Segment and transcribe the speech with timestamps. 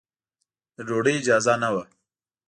[0.75, 1.83] د ډوډۍ اجازه نه وه.